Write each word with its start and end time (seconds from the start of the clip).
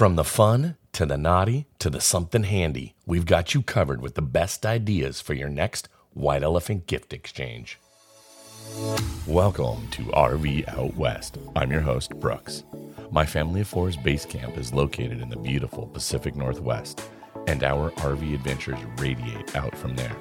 From 0.00 0.16
the 0.16 0.24
fun 0.24 0.76
to 0.92 1.04
the 1.04 1.18
naughty 1.18 1.66
to 1.78 1.90
the 1.90 2.00
something 2.00 2.44
handy, 2.44 2.94
we've 3.04 3.26
got 3.26 3.52
you 3.52 3.60
covered 3.60 4.00
with 4.00 4.14
the 4.14 4.22
best 4.22 4.64
ideas 4.64 5.20
for 5.20 5.34
your 5.34 5.50
next 5.50 5.90
White 6.14 6.42
Elephant 6.42 6.86
gift 6.86 7.12
exchange. 7.12 7.78
Welcome 9.26 9.88
to 9.90 10.04
RV 10.04 10.68
Out 10.68 10.96
West. 10.96 11.36
I'm 11.54 11.70
your 11.70 11.82
host, 11.82 12.18
Brooks. 12.18 12.64
My 13.10 13.26
Family 13.26 13.60
of 13.60 13.68
four's 13.68 13.98
base 13.98 14.24
camp 14.24 14.56
is 14.56 14.72
located 14.72 15.20
in 15.20 15.28
the 15.28 15.36
beautiful 15.36 15.86
Pacific 15.88 16.34
Northwest, 16.34 17.02
and 17.46 17.62
our 17.62 17.90
RV 17.90 18.34
adventures 18.34 18.78
radiate 18.96 19.54
out 19.54 19.76
from 19.76 19.96
there. 19.96 20.16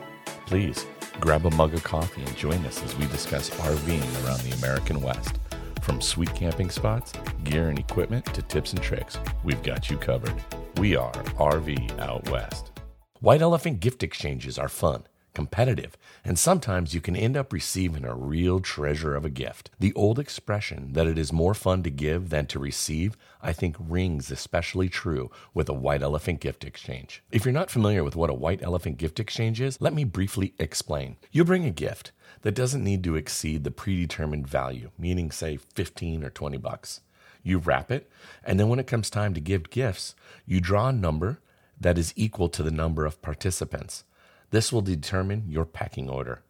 Please 0.45 0.85
grab 1.21 1.45
a 1.45 1.51
mug 1.51 1.73
of 1.73 1.85
coffee 1.85 2.23
and 2.23 2.35
join 2.35 2.65
us 2.65 2.83
as 2.83 2.97
we 2.97 3.05
discuss 3.05 3.49
RVing 3.51 4.25
around 4.25 4.41
the 4.41 4.57
American 4.57 4.99
West. 4.99 5.39
From 5.81 6.01
sweet 6.01 6.33
camping 6.35 6.69
spots, 6.69 7.13
gear 7.43 7.69
and 7.69 7.79
equipment, 7.79 8.25
to 8.33 8.41
tips 8.41 8.73
and 8.73 8.81
tricks, 8.81 9.17
we've 9.43 9.63
got 9.63 9.89
you 9.89 9.97
covered. 9.97 10.35
We 10.77 10.95
are 10.95 11.11
RV 11.11 11.99
Out 11.99 12.29
West. 12.29 12.71
White 13.19 13.41
Elephant 13.41 13.79
gift 13.79 14.03
exchanges 14.03 14.57
are 14.57 14.69
fun 14.69 15.03
competitive, 15.33 15.97
and 16.23 16.37
sometimes 16.37 16.93
you 16.93 17.01
can 17.01 17.15
end 17.15 17.37
up 17.37 17.53
receiving 17.53 18.05
a 18.05 18.15
real 18.15 18.59
treasure 18.59 19.15
of 19.15 19.25
a 19.25 19.29
gift. 19.29 19.69
The 19.79 19.93
old 19.93 20.19
expression 20.19 20.93
that 20.93 21.07
it 21.07 21.17
is 21.17 21.33
more 21.33 21.53
fun 21.53 21.83
to 21.83 21.89
give 21.89 22.29
than 22.29 22.45
to 22.47 22.59
receive, 22.59 23.17
I 23.41 23.53
think 23.53 23.75
rings 23.79 24.31
especially 24.31 24.89
true 24.89 25.31
with 25.53 25.69
a 25.69 25.73
white 25.73 26.01
elephant 26.01 26.39
gift 26.39 26.63
exchange. 26.63 27.23
If 27.31 27.45
you're 27.45 27.53
not 27.53 27.71
familiar 27.71 28.03
with 28.03 28.15
what 28.15 28.29
a 28.29 28.33
white 28.33 28.61
elephant 28.61 28.97
gift 28.97 29.19
exchange 29.19 29.61
is, 29.61 29.79
let 29.79 29.93
me 29.93 30.03
briefly 30.03 30.53
explain. 30.59 31.17
You 31.31 31.45
bring 31.45 31.65
a 31.65 31.71
gift 31.71 32.11
that 32.41 32.55
doesn't 32.55 32.83
need 32.83 33.03
to 33.03 33.15
exceed 33.15 33.63
the 33.63 33.71
predetermined 33.71 34.47
value, 34.47 34.91
meaning 34.97 35.31
say 35.31 35.57
15 35.57 36.23
or 36.23 36.29
20 36.29 36.57
bucks. 36.57 37.01
You 37.43 37.57
wrap 37.57 37.91
it, 37.91 38.09
and 38.43 38.59
then 38.59 38.67
when 38.67 38.79
it 38.79 38.87
comes 38.87 39.09
time 39.09 39.33
to 39.33 39.39
give 39.39 39.69
gifts, 39.69 40.15
you 40.45 40.59
draw 40.59 40.89
a 40.89 40.93
number 40.93 41.39
that 41.79 41.97
is 41.97 42.13
equal 42.15 42.49
to 42.49 42.63
the 42.63 42.71
number 42.71 43.05
of 43.05 43.21
participants. 43.21 44.03
This 44.51 44.71
will 44.71 44.81
determine 44.81 45.45
your 45.47 45.65
packing 45.65 46.09
order. 46.09 46.41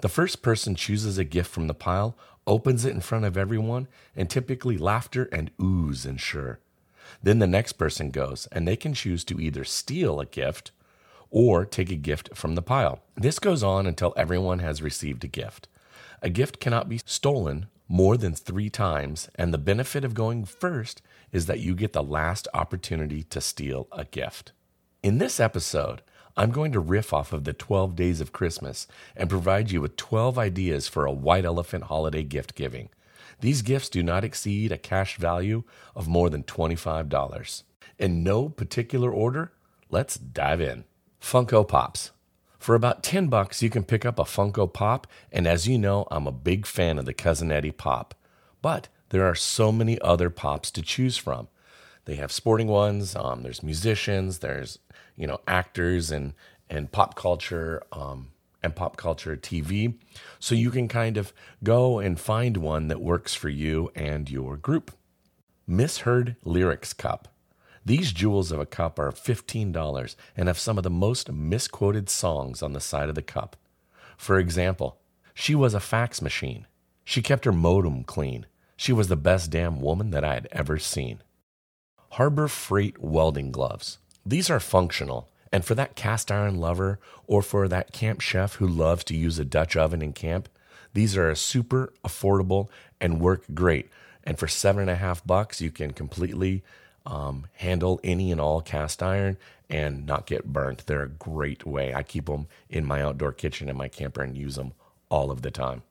The 0.00 0.08
first 0.08 0.42
person 0.42 0.74
chooses 0.74 1.18
a 1.18 1.24
gift 1.24 1.50
from 1.50 1.66
the 1.66 1.74
pile, 1.74 2.16
opens 2.46 2.84
it 2.84 2.94
in 2.94 3.00
front 3.00 3.24
of 3.24 3.36
everyone, 3.36 3.88
and 4.16 4.28
typically 4.28 4.76
laughter 4.76 5.28
and 5.32 5.56
oohs 5.58 6.06
ensure. 6.06 6.60
Then 7.22 7.38
the 7.38 7.46
next 7.46 7.74
person 7.74 8.10
goes, 8.10 8.48
and 8.50 8.66
they 8.66 8.76
can 8.76 8.94
choose 8.94 9.24
to 9.24 9.40
either 9.40 9.64
steal 9.64 10.18
a 10.18 10.26
gift 10.26 10.72
or 11.30 11.64
take 11.64 11.90
a 11.90 11.96
gift 11.96 12.36
from 12.36 12.54
the 12.54 12.62
pile. 12.62 13.00
This 13.16 13.38
goes 13.38 13.62
on 13.62 13.86
until 13.86 14.12
everyone 14.16 14.58
has 14.58 14.82
received 14.82 15.24
a 15.24 15.28
gift. 15.28 15.68
A 16.20 16.30
gift 16.30 16.60
cannot 16.60 16.88
be 16.88 17.00
stolen 17.04 17.66
more 17.88 18.16
than 18.16 18.34
three 18.34 18.70
times, 18.70 19.28
and 19.34 19.52
the 19.52 19.58
benefit 19.58 20.04
of 20.04 20.14
going 20.14 20.44
first 20.44 21.02
is 21.30 21.46
that 21.46 21.60
you 21.60 21.74
get 21.74 21.92
the 21.92 22.02
last 22.02 22.48
opportunity 22.54 23.22
to 23.24 23.40
steal 23.40 23.88
a 23.92 24.04
gift. 24.04 24.52
In 25.02 25.18
this 25.18 25.40
episode, 25.40 26.02
I'm 26.36 26.50
going 26.50 26.72
to 26.72 26.80
riff 26.80 27.12
off 27.12 27.32
of 27.32 27.44
the 27.44 27.52
12 27.52 27.94
days 27.94 28.20
of 28.20 28.32
Christmas 28.32 28.86
and 29.16 29.28
provide 29.28 29.70
you 29.70 29.80
with 29.80 29.96
12 29.96 30.38
ideas 30.38 30.88
for 30.88 31.04
a 31.04 31.12
white 31.12 31.44
elephant 31.44 31.84
holiday 31.84 32.22
gift 32.22 32.54
giving. 32.54 32.88
These 33.40 33.62
gifts 33.62 33.88
do 33.88 34.02
not 34.02 34.24
exceed 34.24 34.72
a 34.72 34.78
cash 34.78 35.16
value 35.16 35.64
of 35.94 36.08
more 36.08 36.30
than 36.30 36.44
$25. 36.44 37.62
In 37.98 38.22
no 38.22 38.48
particular 38.48 39.10
order, 39.10 39.52
let's 39.90 40.16
dive 40.16 40.60
in. 40.60 40.84
Funko 41.20 41.66
Pops. 41.66 42.12
For 42.58 42.74
about 42.74 43.02
10 43.02 43.26
bucks, 43.26 43.62
you 43.62 43.70
can 43.70 43.84
pick 43.84 44.06
up 44.06 44.18
a 44.18 44.24
Funko 44.24 44.72
Pop, 44.72 45.08
and 45.32 45.46
as 45.46 45.66
you 45.66 45.76
know, 45.76 46.06
I'm 46.10 46.28
a 46.28 46.32
big 46.32 46.64
fan 46.64 46.98
of 46.98 47.04
the 47.04 47.12
Cousin 47.12 47.50
Eddie 47.50 47.72
Pop. 47.72 48.14
But 48.62 48.88
there 49.08 49.26
are 49.26 49.34
so 49.34 49.72
many 49.72 50.00
other 50.00 50.30
pops 50.30 50.70
to 50.70 50.82
choose 50.82 51.16
from. 51.16 51.48
They 52.04 52.14
have 52.16 52.32
sporting 52.32 52.68
ones. 52.68 53.14
Um, 53.14 53.42
there's 53.42 53.62
musicians. 53.62 54.38
There's 54.38 54.78
you 55.16 55.26
know 55.26 55.40
actors 55.46 56.10
and 56.10 56.34
and 56.68 56.90
pop 56.90 57.14
culture 57.14 57.82
um, 57.92 58.28
and 58.62 58.74
pop 58.74 58.96
culture 58.96 59.36
TV. 59.36 59.94
So 60.38 60.54
you 60.54 60.70
can 60.70 60.88
kind 60.88 61.16
of 61.16 61.32
go 61.62 61.98
and 61.98 62.18
find 62.18 62.56
one 62.56 62.88
that 62.88 63.00
works 63.00 63.34
for 63.34 63.48
you 63.48 63.90
and 63.94 64.30
your 64.30 64.56
group. 64.56 64.92
Misheard 65.66 66.36
Lyrics 66.44 66.92
Cup. 66.92 67.28
These 67.84 68.12
jewels 68.12 68.52
of 68.52 68.60
a 68.60 68.66
cup 68.66 68.98
are 68.98 69.10
$15 69.10 70.16
and 70.36 70.48
have 70.48 70.58
some 70.58 70.78
of 70.78 70.84
the 70.84 70.90
most 70.90 71.30
misquoted 71.32 72.08
songs 72.08 72.62
on 72.62 72.72
the 72.72 72.80
side 72.80 73.08
of 73.08 73.16
the 73.16 73.22
cup. 73.22 73.56
For 74.16 74.38
example, 74.38 74.98
she 75.34 75.54
was 75.54 75.74
a 75.74 75.80
fax 75.80 76.22
machine. 76.22 76.66
She 77.04 77.22
kept 77.22 77.44
her 77.44 77.52
modem 77.52 78.04
clean. 78.04 78.46
She 78.76 78.92
was 78.92 79.08
the 79.08 79.16
best 79.16 79.50
damn 79.50 79.80
woman 79.80 80.10
that 80.10 80.24
I 80.24 80.34
had 80.34 80.48
ever 80.52 80.78
seen. 80.78 81.22
Harbor 82.10 82.46
Freight 82.46 83.00
welding 83.00 83.50
gloves. 83.50 83.98
These 84.24 84.50
are 84.50 84.60
functional, 84.60 85.28
and 85.50 85.64
for 85.64 85.74
that 85.74 85.96
cast 85.96 86.30
iron 86.30 86.58
lover 86.58 86.98
or 87.26 87.42
for 87.42 87.68
that 87.68 87.92
camp 87.92 88.20
chef 88.20 88.54
who 88.54 88.66
loves 88.66 89.04
to 89.04 89.16
use 89.16 89.38
a 89.38 89.44
Dutch 89.44 89.76
oven 89.76 90.02
in 90.02 90.12
camp, 90.12 90.48
these 90.94 91.16
are 91.16 91.34
super 91.34 91.92
affordable 92.04 92.68
and 93.00 93.20
work 93.20 93.44
great. 93.54 93.88
And 94.24 94.38
for 94.38 94.46
seven 94.46 94.82
and 94.82 94.90
a 94.90 94.96
half 94.96 95.26
bucks, 95.26 95.60
you 95.60 95.70
can 95.70 95.92
completely 95.92 96.62
um, 97.04 97.46
handle 97.54 98.00
any 98.04 98.30
and 98.30 98.40
all 98.40 98.60
cast 98.60 99.02
iron 99.02 99.36
and 99.68 100.06
not 100.06 100.26
get 100.26 100.52
burnt. 100.52 100.86
They're 100.86 101.02
a 101.02 101.08
great 101.08 101.66
way. 101.66 101.94
I 101.94 102.02
keep 102.02 102.26
them 102.26 102.46
in 102.68 102.84
my 102.84 103.02
outdoor 103.02 103.32
kitchen 103.32 103.68
in 103.68 103.76
my 103.76 103.88
camper 103.88 104.22
and 104.22 104.36
use 104.36 104.56
them 104.56 104.74
all 105.08 105.30
of 105.30 105.42
the 105.42 105.50
time. 105.50 105.82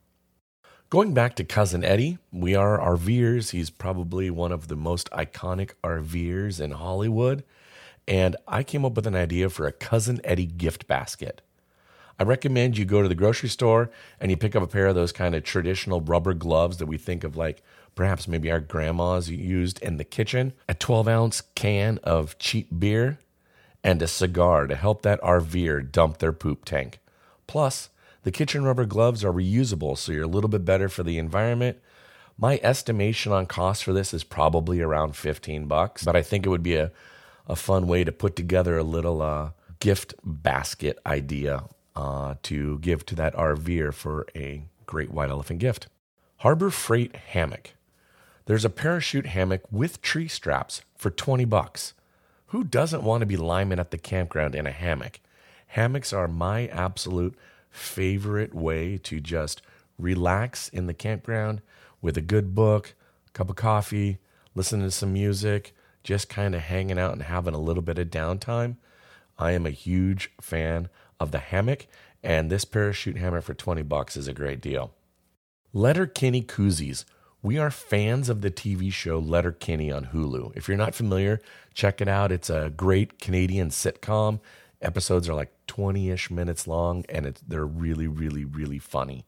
Going 0.88 1.14
back 1.14 1.36
to 1.36 1.44
Cousin 1.44 1.84
Eddie, 1.84 2.18
we 2.30 2.54
are 2.54 2.78
RVers. 2.78 3.50
He's 3.50 3.70
probably 3.70 4.30
one 4.30 4.52
of 4.52 4.68
the 4.68 4.76
most 4.76 5.10
iconic 5.10 5.70
RVers 5.82 6.60
in 6.60 6.72
Hollywood. 6.72 7.44
And 8.06 8.36
I 8.48 8.62
came 8.62 8.84
up 8.84 8.94
with 8.94 9.06
an 9.06 9.14
idea 9.14 9.48
for 9.48 9.66
a 9.66 9.72
Cousin 9.72 10.20
Eddie 10.24 10.46
gift 10.46 10.86
basket. 10.86 11.40
I 12.18 12.24
recommend 12.24 12.76
you 12.78 12.84
go 12.84 13.02
to 13.02 13.08
the 13.08 13.14
grocery 13.14 13.48
store 13.48 13.90
and 14.20 14.30
you 14.30 14.36
pick 14.36 14.54
up 14.54 14.62
a 14.62 14.66
pair 14.66 14.86
of 14.86 14.94
those 14.94 15.12
kind 15.12 15.34
of 15.34 15.44
traditional 15.44 16.00
rubber 16.00 16.34
gloves 16.34 16.76
that 16.78 16.86
we 16.86 16.98
think 16.98 17.24
of 17.24 17.36
like 17.36 17.62
perhaps 17.94 18.28
maybe 18.28 18.50
our 18.50 18.60
grandmas 18.60 19.28
used 19.28 19.80
in 19.82 19.96
the 19.96 20.04
kitchen, 20.04 20.52
a 20.68 20.74
12 20.74 21.08
ounce 21.08 21.42
can 21.54 21.98
of 22.02 22.38
cheap 22.38 22.68
beer, 22.78 23.18
and 23.84 24.00
a 24.00 24.06
cigar 24.06 24.66
to 24.66 24.76
help 24.76 25.02
that 25.02 25.20
RVer 25.20 25.90
dump 25.90 26.18
their 26.18 26.32
poop 26.32 26.64
tank. 26.64 27.00
Plus, 27.46 27.90
the 28.22 28.30
kitchen 28.30 28.64
rubber 28.64 28.86
gloves 28.86 29.24
are 29.24 29.32
reusable, 29.32 29.98
so 29.98 30.12
you're 30.12 30.24
a 30.24 30.28
little 30.28 30.48
bit 30.48 30.64
better 30.64 30.88
for 30.88 31.02
the 31.02 31.18
environment. 31.18 31.78
My 32.38 32.60
estimation 32.62 33.32
on 33.32 33.46
cost 33.46 33.82
for 33.84 33.92
this 33.92 34.14
is 34.14 34.24
probably 34.24 34.80
around 34.80 35.16
15 35.16 35.66
bucks, 35.66 36.04
but 36.04 36.16
I 36.16 36.22
think 36.22 36.46
it 36.46 36.48
would 36.48 36.62
be 36.62 36.76
a, 36.76 36.92
a 37.46 37.56
fun 37.56 37.86
way 37.86 38.04
to 38.04 38.12
put 38.12 38.36
together 38.36 38.78
a 38.78 38.84
little 38.84 39.22
uh, 39.22 39.50
gift 39.80 40.14
basket 40.24 40.98
idea 41.04 41.64
uh, 41.96 42.34
to 42.42 42.78
give 42.78 43.04
to 43.06 43.14
that 43.16 43.34
RVer 43.34 43.92
for 43.92 44.26
a 44.34 44.64
great 44.86 45.10
white 45.10 45.30
elephant 45.30 45.60
gift. 45.60 45.88
Harbor 46.38 46.70
Freight 46.70 47.14
Hammock. 47.14 47.74
There's 48.46 48.64
a 48.64 48.70
parachute 48.70 49.26
hammock 49.26 49.62
with 49.70 50.02
tree 50.02 50.28
straps 50.28 50.82
for 50.96 51.10
20 51.10 51.44
bucks. 51.44 51.94
Who 52.46 52.64
doesn't 52.64 53.04
want 53.04 53.20
to 53.20 53.26
be 53.26 53.36
liming 53.36 53.78
at 53.78 53.92
the 53.92 53.98
campground 53.98 54.54
in 54.54 54.66
a 54.66 54.72
hammock? 54.72 55.20
Hammocks 55.68 56.12
are 56.12 56.28
my 56.28 56.66
absolute 56.66 57.36
favorite 57.70 58.54
way 58.54 58.98
to 58.98 59.20
just 59.20 59.62
relax 59.98 60.68
in 60.68 60.86
the 60.86 60.94
campground 60.94 61.62
with 62.00 62.16
a 62.16 62.20
good 62.20 62.54
book, 62.54 62.94
cup 63.32 63.48
of 63.48 63.56
coffee, 63.56 64.18
listening 64.54 64.86
to 64.86 64.90
some 64.90 65.12
music, 65.12 65.74
just 66.02 66.28
kind 66.28 66.54
of 66.54 66.62
hanging 66.62 66.98
out 66.98 67.12
and 67.12 67.22
having 67.22 67.54
a 67.54 67.60
little 67.60 67.82
bit 67.82 67.98
of 67.98 68.08
downtime. 68.08 68.76
I 69.38 69.52
am 69.52 69.66
a 69.66 69.70
huge 69.70 70.30
fan 70.40 70.88
of 71.18 71.30
the 71.30 71.38
hammock, 71.38 71.86
and 72.22 72.50
this 72.50 72.64
parachute 72.64 73.16
hammock 73.16 73.44
for 73.44 73.54
20 73.54 73.82
bucks 73.82 74.16
is 74.16 74.28
a 74.28 74.32
great 74.32 74.60
deal. 74.60 74.92
Letterkenny 75.72 76.42
koozies. 76.42 77.04
We 77.42 77.58
are 77.58 77.70
fans 77.70 78.28
of 78.28 78.40
the 78.40 78.52
TV 78.52 78.92
show 78.92 79.18
Letterkenny 79.18 79.90
on 79.90 80.06
Hulu. 80.06 80.52
If 80.54 80.68
you're 80.68 80.76
not 80.76 80.94
familiar, 80.94 81.40
check 81.74 82.00
it 82.00 82.06
out. 82.06 82.30
It's 82.30 82.50
a 82.50 82.72
great 82.76 83.18
Canadian 83.18 83.70
sitcom 83.70 84.38
Episodes 84.82 85.28
are 85.28 85.34
like 85.34 85.52
20 85.68 86.10
ish 86.10 86.30
minutes 86.30 86.66
long 86.66 87.04
and 87.08 87.24
it's, 87.24 87.40
they're 87.42 87.64
really, 87.64 88.08
really, 88.08 88.44
really 88.44 88.80
funny. 88.80 89.24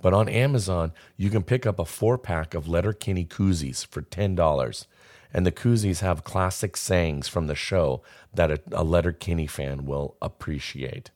But 0.00 0.14
on 0.14 0.28
Amazon, 0.28 0.92
you 1.16 1.28
can 1.28 1.42
pick 1.42 1.66
up 1.66 1.78
a 1.78 1.84
four 1.84 2.18
pack 2.18 2.54
of 2.54 2.68
Letterkenny 2.68 3.24
koozies 3.24 3.84
for 3.84 4.02
$10. 4.02 4.86
And 5.32 5.46
the 5.46 5.52
koozies 5.52 6.00
have 6.00 6.24
classic 6.24 6.76
sayings 6.76 7.26
from 7.26 7.46
the 7.46 7.54
show 7.54 8.02
that 8.34 8.50
a, 8.50 8.60
a 8.72 8.84
Letterkenny 8.84 9.46
fan 9.46 9.86
will 9.86 10.16
appreciate. 10.20 11.10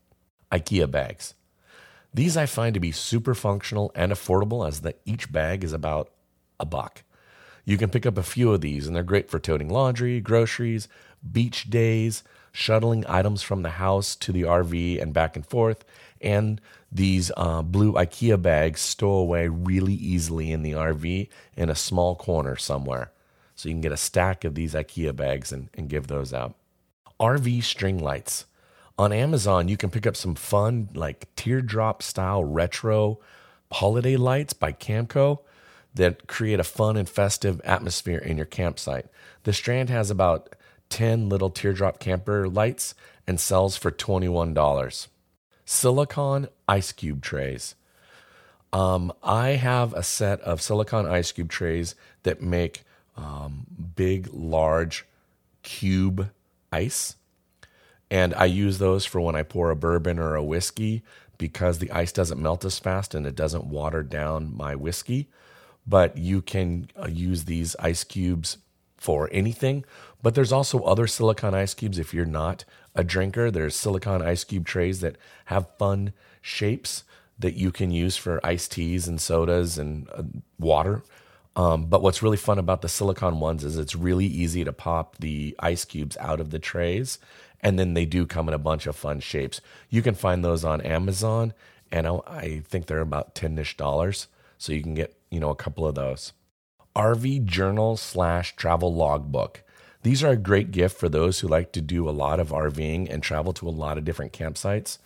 IKEA 0.51 0.91
bags. 0.91 1.35
These 2.15 2.37
I 2.37 2.47
find 2.47 2.73
to 2.75 2.81
be 2.81 2.93
super 2.93 3.35
functional 3.35 3.93
and 3.95 4.11
affordable 4.11 4.67
as 4.67 4.81
the, 4.81 4.95
each 5.05 5.31
bag 5.31 5.63
is 5.63 5.75
about 5.75 6.11
a 6.59 6.65
buck. 6.65 7.03
You 7.67 7.77
can 7.77 7.91
pick 7.91 8.07
up 8.07 8.17
a 8.17 8.23
few 8.23 8.53
of 8.53 8.61
these 8.61 8.87
and 8.87 8.97
they're 8.97 9.03
great 9.03 9.29
for 9.29 9.39
toting 9.39 9.69
laundry, 9.69 10.21
groceries, 10.21 10.89
beach 11.31 11.69
days, 11.69 12.23
shuttling 12.53 13.05
items 13.07 13.43
from 13.43 13.63
the 13.63 13.71
house 13.71 14.17
to 14.17 14.33
the 14.33 14.43
RV 14.43 15.03
and 15.03 15.13
back 15.13 15.37
and 15.37 15.45
forth. 15.45 15.85
And 16.23 16.61
these 16.91 17.31
uh, 17.37 17.63
blue 17.63 17.93
IKEA 17.93 18.41
bags 18.41 18.81
stow 18.81 19.11
away 19.11 19.49
really 19.49 19.95
easily 19.95 20.53
in 20.53 20.63
the 20.63 20.73
RV 20.73 21.29
in 21.57 21.69
a 21.69 21.75
small 21.75 22.15
corner 22.15 22.57
somewhere. 22.57 23.11
So 23.57 23.69
you 23.69 23.75
can 23.75 23.81
get 23.81 23.93
a 23.93 23.97
stack 23.97 24.45
of 24.45 24.55
these 24.55 24.75
IKEA 24.75 25.17
bags 25.17 25.51
and, 25.51 25.69
and 25.75 25.89
give 25.89 26.07
those 26.07 26.33
out. 26.33 26.55
RV 27.19 27.63
string 27.65 27.99
lights. 27.99 28.45
On 28.99 29.13
Amazon, 29.13 29.69
you 29.69 29.77
can 29.77 29.91
pick 29.91 30.07
up 30.07 30.17
some 30.17 30.35
fun, 30.35 30.89
like 30.95 31.35
teardrop 31.37 32.03
style 32.03 32.45
retro 32.45 33.19
holiday 33.73 34.17
lights 34.17 34.53
by 34.53 34.73
Camco 34.73 35.41
that 35.95 36.27
create 36.27 36.61
a 36.61 36.65
fun 36.65 36.97
and 36.97 37.09
festive 37.09 37.61
atmosphere 37.65 38.19
in 38.19 38.37
your 38.37 38.47
campsite. 38.47 39.07
The 39.45 39.53
Strand 39.53 39.91
has 39.91 40.11
about 40.11 40.55
10 40.91 41.29
little 41.29 41.51
teardrop 41.51 41.99
camper 41.99 42.49
lights 42.49 42.95
and 43.27 43.41
sells 43.41 43.77
for 43.77 43.91
$21. 43.91 45.09
Silicon 45.65 46.49
ice 46.69 46.93
cube 46.93 47.23
trays. 47.23 47.75
Um, 48.73 49.13
I 49.23 49.51
have 49.51 49.95
a 49.95 50.03
set 50.03 50.41
of 50.43 50.61
silicon 50.61 51.07
ice 51.07 51.33
cube 51.33 51.51
trays 51.51 51.95
that 52.25 52.43
make 52.43 52.85
um, 53.17 53.67
big, 53.95 54.29
large 54.33 55.07
cube 55.63 56.31
ice. 56.73 57.17
And 58.11 58.35
I 58.35 58.45
use 58.45 58.79
those 58.79 59.05
for 59.05 59.21
when 59.21 59.35
I 59.35 59.43
pour 59.43 59.71
a 59.71 59.77
bourbon 59.77 60.19
or 60.19 60.35
a 60.35 60.45
whiskey 60.45 61.03
because 61.39 61.79
the 61.79 61.91
ice 61.91 62.13
doesn't 62.13 62.41
melt 62.41 62.65
as 62.65 62.79
fast 62.79 63.15
and 63.15 63.27
it 63.27 63.35
doesn't 63.35 63.67
water 63.67 64.03
down 64.03 64.57
my 64.57 64.75
whiskey. 64.75 65.29
But 65.87 66.17
you 66.17 66.43
can 66.43 66.89
uh, 67.01 67.09
use 67.09 67.45
these 67.45 67.77
ice 67.77 68.05
cubes 68.05 68.59
for 68.97 69.29
anything. 69.33 69.85
But 70.23 70.35
there's 70.35 70.53
also 70.53 70.81
other 70.83 71.07
silicon 71.07 71.55
ice 71.55 71.75
cubes 71.75 71.99
if 71.99 72.15
you're 72.15 72.25
not 72.25 72.65
a 72.95 73.05
drinker. 73.05 73.51
There's 73.51 73.77
silicon 73.77 74.23
ice 74.23 74.45
cube 74.45 74.67
trays 74.67 75.01
that 75.01 75.17
have 75.47 75.77
fun 75.79 76.13
shapes 76.41 77.05
that 77.39 77.55
you 77.55 77.71
can 77.71 77.91
use 77.91 78.17
for 78.17 78.45
iced 78.45 78.73
teas 78.73 79.07
and 79.07 79.21
sodas 79.21 79.79
and 79.79 80.09
uh, 80.11 80.23
water. 80.59 81.03
Um, 81.57 81.87
but 81.87 82.03
what's 82.03 82.23
really 82.23 82.37
fun 82.37 82.59
about 82.59 82.83
the 82.83 82.89
silicon 82.89 83.41
ones 83.41 83.65
is 83.65 83.79
it's 83.79 83.97
really 83.97 84.27
easy 84.27 84.63
to 84.65 84.73
pop 84.73 85.17
the 85.17 85.57
ice 85.59 85.85
cubes 85.87 86.17
out 86.19 86.39
of 86.39 86.51
the 86.51 86.59
trays. 86.59 87.19
And 87.63 87.79
then 87.79 87.95
they 87.95 88.05
do 88.05 88.27
come 88.27 88.47
in 88.47 88.55
a 88.55 88.59
bunch 88.59 88.87
of 88.87 88.95
fun 88.95 89.21
shapes. 89.21 89.63
You 89.89 90.03
can 90.03 90.15
find 90.15 90.45
those 90.45 90.65
on 90.65 90.83
Amazon, 90.83 91.55
and 91.91 92.07
I 92.07 92.63
think 92.69 92.87
they're 92.87 93.01
about 93.01 93.35
10 93.35 93.59
ish 93.59 93.77
dollars. 93.77 94.29
So 94.59 94.73
you 94.73 94.83
can 94.83 94.95
get, 94.95 95.17
you 95.31 95.41
know, 95.41 95.51
a 95.51 95.57
couple 95.57 95.87
of 95.87 95.95
those. 95.95 96.33
RV 96.95 97.45
journal 97.45 97.97
slash 97.97 98.55
travel 98.57 98.95
logbook. 98.95 99.63
These 100.03 100.23
are 100.23 100.31
a 100.31 100.37
great 100.37 100.71
gift 100.71 100.99
for 100.99 101.09
those 101.09 101.41
who 101.41 101.49
like 101.49 101.73
to 101.73 101.81
do 101.81 102.09
a 102.09 102.11
lot 102.11 102.39
of 102.39 102.51
RVing 102.51 103.11
and 103.11 103.23
travel 103.23 103.53
to 103.55 103.69
a 103.69 103.71
lot 103.71 103.99
of 103.99 104.05
different 104.05 104.33
campsites. 104.33 104.99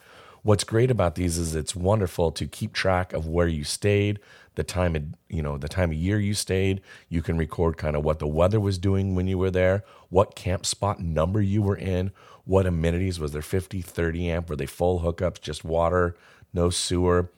What's 0.42 0.64
great 0.64 0.90
about 0.90 1.16
these 1.16 1.36
is 1.36 1.54
it's 1.54 1.76
wonderful 1.76 2.32
to 2.32 2.46
keep 2.46 2.72
track 2.72 3.12
of 3.12 3.26
where 3.26 3.48
you 3.48 3.62
stayed, 3.62 4.20
the 4.54 4.64
time 4.64 4.96
of, 4.96 5.02
you 5.28 5.42
know, 5.42 5.58
the 5.58 5.68
time 5.68 5.90
of 5.90 5.96
year 5.96 6.18
you 6.18 6.32
stayed. 6.32 6.80
You 7.08 7.20
can 7.20 7.36
record 7.36 7.76
kind 7.76 7.94
of 7.94 8.04
what 8.04 8.20
the 8.20 8.26
weather 8.26 8.58
was 8.58 8.78
doing 8.78 9.14
when 9.14 9.26
you 9.26 9.36
were 9.36 9.50
there, 9.50 9.84
what 10.08 10.34
camp 10.34 10.64
spot 10.64 11.00
number 11.00 11.42
you 11.42 11.60
were 11.60 11.76
in, 11.76 12.10
what 12.44 12.66
amenities 12.66 13.20
was 13.20 13.32
there 13.32 13.42
50, 13.42 13.82
30 13.82 14.30
amp, 14.30 14.48
were 14.48 14.56
they 14.56 14.66
full 14.66 15.00
hookups, 15.00 15.40
just 15.40 15.64
water, 15.64 16.16
no 16.54 16.70
sewer. 16.70 17.30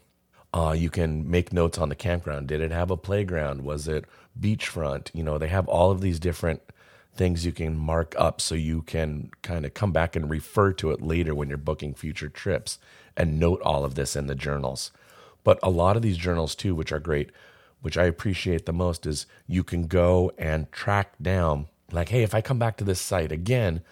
Uh, 0.54 0.74
you 0.76 0.90
can 0.90 1.28
make 1.28 1.52
notes 1.52 1.78
on 1.78 1.88
the 1.88 1.94
campground. 1.94 2.46
Did 2.46 2.60
it 2.60 2.70
have 2.70 2.90
a 2.90 2.96
playground? 2.96 3.62
Was 3.62 3.88
it 3.88 4.04
beachfront? 4.38 5.10
You 5.12 5.24
know, 5.24 5.38
they 5.38 5.48
have 5.48 5.66
all 5.66 5.90
of 5.90 6.02
these 6.02 6.20
different 6.20 6.62
things 7.14 7.44
you 7.44 7.52
can 7.52 7.76
mark 7.76 8.14
up 8.18 8.40
so 8.40 8.54
you 8.54 8.82
can 8.82 9.30
kind 9.42 9.66
of 9.66 9.74
come 9.74 9.92
back 9.92 10.16
and 10.16 10.30
refer 10.30 10.72
to 10.72 10.90
it 10.90 11.02
later 11.02 11.34
when 11.34 11.48
you're 11.48 11.58
booking 11.58 11.94
future 11.94 12.28
trips 12.28 12.78
and 13.16 13.38
note 13.38 13.60
all 13.62 13.84
of 13.84 13.94
this 13.94 14.16
in 14.16 14.26
the 14.26 14.34
journals. 14.34 14.90
But 15.44 15.58
a 15.62 15.70
lot 15.70 15.96
of 15.96 16.02
these 16.02 16.16
journals, 16.16 16.54
too, 16.54 16.74
which 16.74 16.92
are 16.92 17.00
great, 17.00 17.30
which 17.80 17.98
I 17.98 18.04
appreciate 18.04 18.64
the 18.64 18.72
most, 18.72 19.06
is 19.06 19.26
you 19.46 19.64
can 19.64 19.86
go 19.86 20.32
and 20.38 20.70
track 20.72 21.14
down, 21.20 21.66
like, 21.90 22.08
hey, 22.08 22.22
if 22.22 22.34
I 22.34 22.40
come 22.40 22.58
back 22.58 22.76
to 22.78 22.84
this 22.84 23.00
site 23.00 23.32
again, 23.32 23.82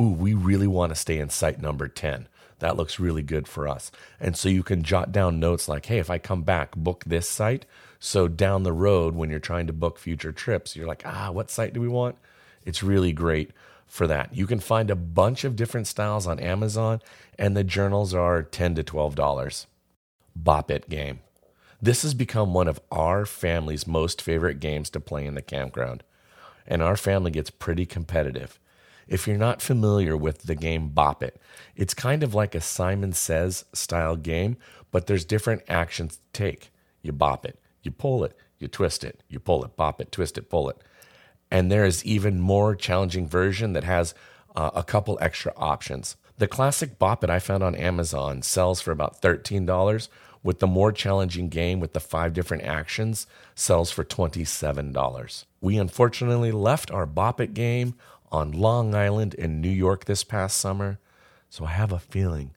ooh, 0.00 0.10
we 0.10 0.34
really 0.34 0.66
want 0.68 0.90
to 0.90 0.96
stay 0.96 1.18
in 1.18 1.30
site 1.30 1.60
number 1.60 1.88
10 1.88 2.28
that 2.58 2.76
looks 2.76 2.98
really 2.98 3.22
good 3.22 3.46
for 3.46 3.68
us. 3.68 3.90
And 4.20 4.36
so 4.36 4.48
you 4.48 4.62
can 4.62 4.82
jot 4.82 5.12
down 5.12 5.40
notes 5.40 5.68
like, 5.68 5.86
hey, 5.86 5.98
if 5.98 6.10
I 6.10 6.18
come 6.18 6.42
back, 6.42 6.74
book 6.74 7.04
this 7.06 7.28
site. 7.28 7.66
So 8.00 8.28
down 8.28 8.62
the 8.62 8.72
road, 8.72 9.14
when 9.14 9.30
you're 9.30 9.38
trying 9.38 9.66
to 9.68 9.72
book 9.72 9.98
future 9.98 10.32
trips, 10.32 10.76
you're 10.76 10.86
like, 10.86 11.02
ah, 11.04 11.30
what 11.30 11.50
site 11.50 11.72
do 11.72 11.80
we 11.80 11.88
want? 11.88 12.16
It's 12.68 12.82
really 12.82 13.14
great 13.14 13.52
for 13.86 14.06
that. 14.08 14.36
You 14.36 14.46
can 14.46 14.60
find 14.60 14.90
a 14.90 14.94
bunch 14.94 15.42
of 15.42 15.56
different 15.56 15.86
styles 15.86 16.26
on 16.26 16.38
Amazon, 16.38 17.00
and 17.38 17.56
the 17.56 17.64
journals 17.64 18.12
are 18.12 18.42
10 18.42 18.74
to 18.74 18.84
$12. 18.84 19.66
Bop 20.36 20.70
It 20.70 20.90
game. 20.90 21.20
This 21.80 22.02
has 22.02 22.12
become 22.12 22.52
one 22.52 22.68
of 22.68 22.78
our 22.92 23.24
family's 23.24 23.86
most 23.86 24.20
favorite 24.20 24.60
games 24.60 24.90
to 24.90 25.00
play 25.00 25.24
in 25.24 25.34
the 25.34 25.40
campground. 25.40 26.02
And 26.66 26.82
our 26.82 26.94
family 26.94 27.30
gets 27.30 27.48
pretty 27.48 27.86
competitive. 27.86 28.60
If 29.06 29.26
you're 29.26 29.38
not 29.38 29.62
familiar 29.62 30.14
with 30.14 30.42
the 30.42 30.54
game 30.54 30.88
Bop 30.90 31.22
It, 31.22 31.40
it's 31.74 31.94
kind 31.94 32.22
of 32.22 32.34
like 32.34 32.54
a 32.54 32.60
Simon 32.60 33.14
Says 33.14 33.64
style 33.72 34.16
game, 34.16 34.58
but 34.90 35.06
there's 35.06 35.24
different 35.24 35.62
actions 35.68 36.16
to 36.16 36.22
take. 36.34 36.70
You 37.00 37.12
bop 37.12 37.46
it, 37.46 37.58
you 37.82 37.92
pull 37.92 38.24
it, 38.24 38.36
you 38.58 38.68
twist 38.68 39.04
it, 39.04 39.22
you 39.26 39.40
pull 39.40 39.64
it, 39.64 39.74
bop 39.74 40.02
it, 40.02 40.12
twist 40.12 40.36
it, 40.36 40.50
pull 40.50 40.68
it. 40.68 40.76
And 41.50 41.70
there 41.70 41.84
is 41.84 42.04
even 42.04 42.40
more 42.40 42.74
challenging 42.74 43.26
version 43.26 43.72
that 43.72 43.84
has 43.84 44.14
uh, 44.54 44.70
a 44.74 44.82
couple 44.82 45.18
extra 45.20 45.52
options. 45.56 46.16
The 46.36 46.48
classic 46.48 46.98
Bop 46.98 47.24
It 47.24 47.30
I 47.30 47.38
found 47.38 47.62
on 47.62 47.74
Amazon 47.74 48.42
sells 48.42 48.80
for 48.80 48.92
about 48.92 49.20
$13, 49.22 50.08
with 50.42 50.60
the 50.60 50.66
more 50.66 50.92
challenging 50.92 51.48
game 51.48 51.80
with 51.80 51.92
the 51.92 52.00
five 52.00 52.32
different 52.32 52.62
actions 52.62 53.26
sells 53.54 53.90
for 53.90 54.04
$27. 54.04 55.44
We 55.60 55.76
unfortunately 55.78 56.52
left 56.52 56.90
our 56.90 57.06
Bop 57.06 57.40
It 57.40 57.54
game 57.54 57.94
on 58.30 58.52
Long 58.52 58.94
Island 58.94 59.34
in 59.34 59.60
New 59.60 59.68
York 59.68 60.04
this 60.04 60.24
past 60.24 60.58
summer. 60.58 60.98
So 61.50 61.64
I 61.64 61.70
have 61.70 61.92
a 61.92 61.98
feeling 61.98 62.54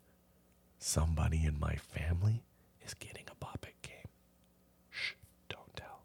somebody 0.78 1.46
in 1.46 1.60
my 1.60 1.76
family 1.76 2.44
is 2.86 2.94
getting 2.94 3.26
a 3.32 3.36
Bop 3.36 3.66
It 3.68 3.82
game. 3.82 4.10
Shh, 4.90 5.14
don't 5.50 5.76
tell. 5.76 6.04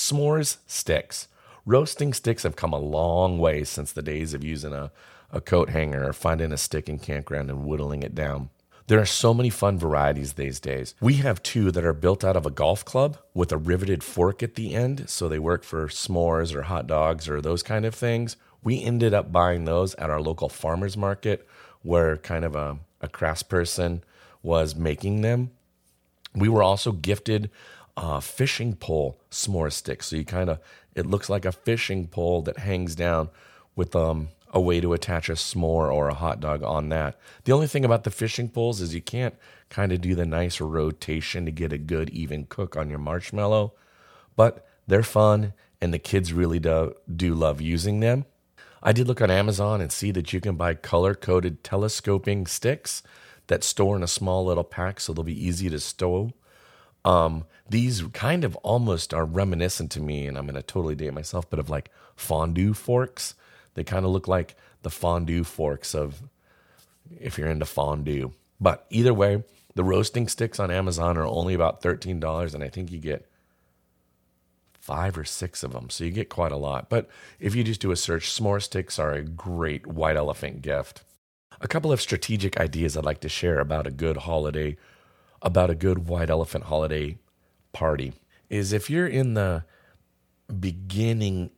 S'mores 0.00 0.56
sticks. 0.66 1.28
Roasting 1.66 2.14
sticks 2.14 2.44
have 2.44 2.56
come 2.56 2.72
a 2.72 2.78
long 2.78 3.38
way 3.38 3.64
since 3.64 3.92
the 3.92 4.00
days 4.00 4.32
of 4.32 4.42
using 4.42 4.72
a, 4.72 4.90
a 5.30 5.42
coat 5.42 5.68
hanger 5.68 6.08
or 6.08 6.14
finding 6.14 6.52
a 6.52 6.56
stick 6.56 6.88
in 6.88 6.98
campground 6.98 7.50
and 7.50 7.66
whittling 7.66 8.02
it 8.02 8.14
down. 8.14 8.48
There 8.86 8.98
are 8.98 9.06
so 9.06 9.34
many 9.34 9.50
fun 9.50 9.78
varieties 9.78 10.32
these 10.32 10.58
days. 10.58 10.94
We 11.02 11.16
have 11.16 11.42
two 11.42 11.70
that 11.72 11.84
are 11.84 11.92
built 11.92 12.24
out 12.24 12.34
of 12.34 12.46
a 12.46 12.50
golf 12.50 12.82
club 12.82 13.18
with 13.34 13.52
a 13.52 13.58
riveted 13.58 14.02
fork 14.02 14.42
at 14.42 14.54
the 14.54 14.74
end, 14.74 15.10
so 15.10 15.28
they 15.28 15.38
work 15.38 15.64
for 15.64 15.86
s'mores 15.88 16.54
or 16.54 16.62
hot 16.62 16.86
dogs 16.86 17.28
or 17.28 17.42
those 17.42 17.62
kind 17.62 17.84
of 17.84 17.94
things. 17.94 18.38
We 18.64 18.82
ended 18.82 19.12
up 19.12 19.30
buying 19.30 19.66
those 19.66 19.94
at 19.96 20.08
our 20.08 20.22
local 20.22 20.48
farmers 20.48 20.96
market 20.96 21.46
where 21.82 22.16
kind 22.16 22.46
of 22.46 22.56
a, 22.56 22.78
a 23.02 23.08
craftsperson 23.08 24.00
was 24.42 24.74
making 24.74 25.20
them. 25.20 25.50
We 26.34 26.48
were 26.48 26.62
also 26.62 26.92
gifted 26.92 27.50
a 27.96 28.20
fishing 28.20 28.74
pole 28.74 29.20
s'more 29.30 29.72
stick. 29.72 30.02
So 30.02 30.16
you 30.16 30.24
kind 30.24 30.50
of, 30.50 30.60
it 30.94 31.06
looks 31.06 31.28
like 31.28 31.44
a 31.44 31.52
fishing 31.52 32.06
pole 32.06 32.42
that 32.42 32.58
hangs 32.58 32.94
down 32.94 33.30
with 33.76 33.94
um, 33.94 34.28
a 34.52 34.60
way 34.60 34.80
to 34.80 34.92
attach 34.92 35.28
a 35.28 35.32
s'more 35.32 35.92
or 35.92 36.08
a 36.08 36.14
hot 36.14 36.40
dog 36.40 36.62
on 36.62 36.88
that. 36.88 37.18
The 37.44 37.52
only 37.52 37.66
thing 37.66 37.84
about 37.84 38.04
the 38.04 38.10
fishing 38.10 38.48
poles 38.48 38.80
is 38.80 38.94
you 38.94 39.00
can't 39.00 39.34
kind 39.68 39.92
of 39.92 40.00
do 40.00 40.14
the 40.14 40.26
nice 40.26 40.60
rotation 40.60 41.44
to 41.44 41.52
get 41.52 41.72
a 41.72 41.78
good 41.78 42.10
even 42.10 42.46
cook 42.46 42.76
on 42.76 42.90
your 42.90 42.98
marshmallow, 42.98 43.72
but 44.36 44.66
they're 44.86 45.02
fun 45.02 45.52
and 45.80 45.94
the 45.94 45.98
kids 45.98 46.32
really 46.32 46.58
do, 46.58 46.94
do 47.14 47.34
love 47.34 47.60
using 47.60 48.00
them. 48.00 48.24
I 48.82 48.92
did 48.92 49.06
look 49.06 49.20
on 49.20 49.30
Amazon 49.30 49.80
and 49.80 49.92
see 49.92 50.10
that 50.12 50.32
you 50.32 50.40
can 50.40 50.56
buy 50.56 50.74
color 50.74 51.14
coded 51.14 51.62
telescoping 51.62 52.46
sticks 52.46 53.02
that 53.46 53.62
store 53.62 53.96
in 53.96 54.02
a 54.02 54.08
small 54.08 54.44
little 54.44 54.64
pack 54.64 55.00
so 55.00 55.12
they'll 55.12 55.24
be 55.24 55.46
easy 55.46 55.68
to 55.68 55.78
stow. 55.78 56.32
Um, 57.04 57.44
these 57.68 58.02
kind 58.12 58.44
of 58.44 58.56
almost 58.56 59.14
are 59.14 59.24
reminiscent 59.24 59.90
to 59.92 60.00
me, 60.00 60.26
and 60.26 60.36
I'm 60.36 60.44
going 60.44 60.54
to 60.56 60.62
totally 60.62 60.94
date 60.94 61.14
myself, 61.14 61.48
but 61.48 61.58
of 61.58 61.70
like 61.70 61.90
fondue 62.16 62.74
forks 62.74 63.34
they 63.74 63.84
kind 63.84 64.04
of 64.04 64.10
look 64.10 64.28
like 64.28 64.56
the 64.82 64.90
fondue 64.90 65.44
forks 65.44 65.94
of 65.94 66.22
if 67.18 67.38
you're 67.38 67.48
into 67.48 67.66
fondue. 67.66 68.32
But 68.60 68.86
either 68.90 69.14
way, 69.14 69.42
the 69.74 69.84
roasting 69.84 70.28
sticks 70.28 70.60
on 70.60 70.70
Amazon 70.70 71.16
are 71.16 71.26
only 71.26 71.54
about 71.54 71.82
$13, 71.82 72.54
and 72.54 72.64
I 72.64 72.68
think 72.68 72.90
you 72.90 72.98
get 72.98 73.26
five 74.78 75.16
or 75.16 75.24
six 75.24 75.62
of 75.62 75.72
them. 75.72 75.90
So 75.90 76.04
you 76.04 76.10
get 76.10 76.28
quite 76.28 76.52
a 76.52 76.56
lot. 76.56 76.88
But 76.88 77.08
if 77.38 77.54
you 77.54 77.62
just 77.62 77.80
do 77.80 77.90
a 77.90 77.96
search, 77.96 78.28
s'more 78.28 78.62
sticks 78.62 78.98
are 78.98 79.12
a 79.12 79.22
great 79.22 79.86
white 79.86 80.16
elephant 80.16 80.62
gift. 80.62 81.02
A 81.60 81.68
couple 81.68 81.92
of 81.92 82.00
strategic 82.00 82.58
ideas 82.58 82.96
I'd 82.96 83.04
like 83.04 83.20
to 83.20 83.28
share 83.28 83.60
about 83.60 83.86
a 83.86 83.90
good 83.90 84.18
holiday, 84.18 84.76
about 85.42 85.70
a 85.70 85.74
good 85.74 86.08
white 86.08 86.30
elephant 86.30 86.64
holiday 86.64 87.18
party 87.72 88.12
is 88.48 88.72
if 88.72 88.90
you're 88.90 89.06
in 89.06 89.34
the 89.34 89.64
beginning 90.58 91.50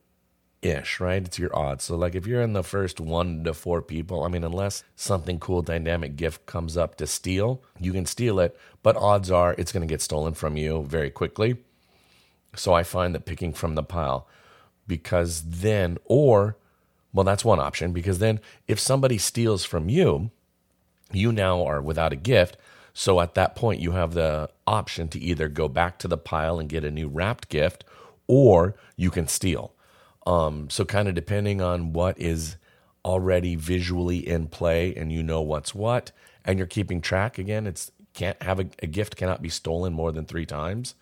ish, 0.61 0.99
right? 0.99 1.23
It's 1.23 1.37
your 1.37 1.55
odds. 1.55 1.83
So, 1.83 1.95
like, 1.95 2.15
if 2.15 2.25
you're 2.25 2.41
in 2.41 2.53
the 2.53 2.63
first 2.63 2.99
one 2.99 3.43
to 3.43 3.53
four 3.53 3.81
people, 3.81 4.23
I 4.23 4.29
mean, 4.29 4.43
unless 4.43 4.83
something 4.95 5.39
cool, 5.39 5.61
dynamic 5.61 6.15
gift 6.15 6.45
comes 6.45 6.77
up 6.77 6.95
to 6.95 7.07
steal, 7.07 7.61
you 7.79 7.91
can 7.91 8.05
steal 8.05 8.39
it, 8.39 8.57
but 8.81 8.95
odds 8.95 9.29
are 9.29 9.55
it's 9.57 9.71
going 9.71 9.85
to 9.85 9.91
get 9.91 10.01
stolen 10.01 10.33
from 10.33 10.55
you 10.57 10.83
very 10.83 11.09
quickly. 11.09 11.57
So, 12.55 12.73
I 12.73 12.83
find 12.83 13.13
that 13.13 13.25
picking 13.25 13.53
from 13.53 13.75
the 13.75 13.83
pile, 13.83 14.27
because 14.87 15.41
then, 15.41 15.97
or, 16.05 16.57
well, 17.13 17.23
that's 17.23 17.45
one 17.45 17.59
option 17.59 17.93
because 17.93 18.19
then 18.19 18.39
if 18.67 18.79
somebody 18.79 19.17
steals 19.17 19.63
from 19.63 19.87
you, 19.87 20.31
you 21.11 21.31
now 21.31 21.63
are 21.63 21.81
without 21.81 22.11
a 22.11 22.17
gift. 22.17 22.57
So 22.93 23.19
at 23.19 23.33
that 23.33 23.55
point, 23.55 23.81
you 23.81 23.91
have 23.91 24.13
the 24.13 24.49
option 24.67 25.07
to 25.09 25.19
either 25.19 25.47
go 25.49 25.67
back 25.67 25.97
to 25.99 26.07
the 26.07 26.17
pile 26.17 26.59
and 26.59 26.69
get 26.69 26.83
a 26.83 26.91
new 26.91 27.07
wrapped 27.07 27.49
gift, 27.49 27.83
or 28.27 28.75
you 28.95 29.09
can 29.09 29.27
steal. 29.27 29.73
Um, 30.25 30.69
so, 30.69 30.85
kind 30.85 31.07
of 31.07 31.15
depending 31.15 31.59
on 31.59 31.91
what 31.91 32.19
is 32.19 32.55
already 33.03 33.55
visually 33.55 34.25
in 34.25 34.47
play 34.47 34.95
and 34.95 35.11
you 35.11 35.21
know 35.23 35.41
what's 35.41 35.75
what, 35.75 36.11
and 36.45 36.57
you're 36.57 36.67
keeping 36.67 37.01
track 37.01 37.37
again, 37.37 37.67
it's 37.67 37.91
can't 38.13 38.41
have 38.43 38.59
a, 38.59 38.67
a 38.81 38.87
gift 38.87 39.15
cannot 39.15 39.41
be 39.41 39.49
stolen 39.49 39.91
more 39.91 40.11
than 40.11 40.25
three 40.25 40.45
times. 40.45 40.93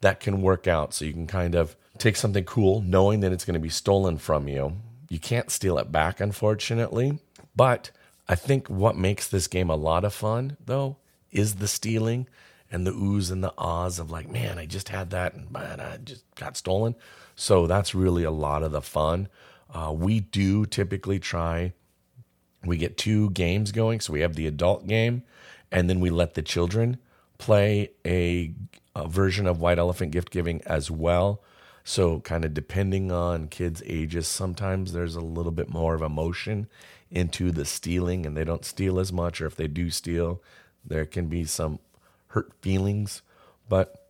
That 0.00 0.20
can 0.20 0.42
work 0.42 0.66
out. 0.66 0.92
So, 0.92 1.04
you 1.04 1.12
can 1.12 1.26
kind 1.26 1.54
of 1.54 1.76
take 1.98 2.16
something 2.16 2.44
cool 2.44 2.82
knowing 2.82 3.20
that 3.20 3.32
it's 3.32 3.44
going 3.44 3.54
to 3.54 3.60
be 3.60 3.68
stolen 3.68 4.18
from 4.18 4.48
you. 4.48 4.76
You 5.08 5.18
can't 5.18 5.50
steal 5.50 5.78
it 5.78 5.90
back, 5.90 6.20
unfortunately. 6.20 7.20
But 7.56 7.90
I 8.28 8.34
think 8.34 8.68
what 8.68 8.96
makes 8.96 9.26
this 9.26 9.46
game 9.46 9.70
a 9.70 9.76
lot 9.76 10.04
of 10.04 10.12
fun, 10.12 10.56
though, 10.66 10.96
is 11.30 11.56
the 11.56 11.68
stealing 11.68 12.28
and 12.70 12.86
the 12.86 12.92
oohs 12.92 13.30
and 13.30 13.42
the 13.42 13.54
ahs 13.56 13.98
of 13.98 14.10
like, 14.10 14.28
man, 14.28 14.58
I 14.58 14.66
just 14.66 14.88
had 14.88 15.10
that 15.10 15.34
and 15.34 15.50
man, 15.50 15.80
I 15.80 15.96
just 15.98 16.24
got 16.34 16.56
stolen. 16.56 16.94
So 17.34 17.66
that's 17.66 17.94
really 17.94 18.24
a 18.24 18.30
lot 18.30 18.62
of 18.62 18.72
the 18.72 18.82
fun. 18.82 19.28
Uh, 19.72 19.92
we 19.94 20.20
do 20.20 20.66
typically 20.66 21.18
try, 21.18 21.72
we 22.64 22.76
get 22.76 22.96
two 22.98 23.30
games 23.30 23.72
going. 23.72 24.00
So 24.00 24.12
we 24.12 24.20
have 24.20 24.34
the 24.34 24.46
adult 24.46 24.86
game, 24.86 25.22
and 25.70 25.88
then 25.88 26.00
we 26.00 26.10
let 26.10 26.34
the 26.34 26.42
children 26.42 26.98
play 27.38 27.90
a, 28.04 28.54
a 28.94 29.08
version 29.08 29.46
of 29.46 29.60
White 29.60 29.78
Elephant 29.78 30.10
gift 30.10 30.30
giving 30.30 30.62
as 30.66 30.90
well. 30.90 31.42
So, 31.84 32.20
kind 32.20 32.44
of 32.44 32.52
depending 32.52 33.10
on 33.10 33.48
kids' 33.48 33.82
ages, 33.86 34.28
sometimes 34.28 34.92
there's 34.92 35.16
a 35.16 35.22
little 35.22 35.52
bit 35.52 35.70
more 35.70 35.94
of 35.94 36.02
emotion 36.02 36.68
into 37.10 37.50
the 37.50 37.64
stealing 37.64 38.26
and 38.26 38.36
they 38.36 38.44
don't 38.44 38.64
steal 38.64 38.98
as 38.98 39.10
much, 39.10 39.40
or 39.40 39.46
if 39.46 39.56
they 39.56 39.68
do 39.68 39.88
steal, 39.88 40.42
there 40.88 41.06
can 41.06 41.26
be 41.26 41.44
some 41.44 41.78
hurt 42.28 42.52
feelings. 42.60 43.22
But 43.68 44.06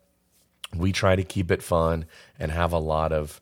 we 0.75 0.93
try 0.93 1.17
to 1.17 1.25
keep 1.25 1.51
it 1.51 1.63
fun 1.63 2.07
and 2.39 2.53
have 2.53 2.73
a 2.73 2.79
lot 2.79 3.13
of 3.13 3.41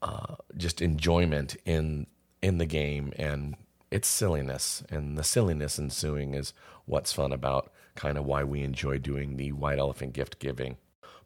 uh, 0.00 0.36
just 0.56 0.82
enjoyment 0.82 1.56
in 1.64 2.06
in 2.40 2.58
the 2.58 2.66
game 2.66 3.12
and 3.16 3.54
it's 3.92 4.08
silliness 4.08 4.82
and 4.90 5.16
the 5.16 5.22
silliness 5.22 5.78
ensuing 5.78 6.34
is 6.34 6.52
what's 6.86 7.12
fun 7.12 7.32
about 7.32 7.70
kind 7.94 8.18
of 8.18 8.24
why 8.24 8.42
we 8.42 8.62
enjoy 8.62 8.98
doing 8.98 9.36
the 9.36 9.52
white 9.52 9.78
elephant 9.78 10.12
gift 10.12 10.40
giving 10.40 10.76